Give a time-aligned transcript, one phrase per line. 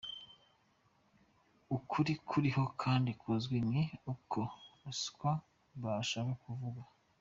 [1.77, 5.31] Ukuri kuriho kandi kuzwi ni uko ari Ruswa
[5.81, 6.81] ba bashaka kuvuga.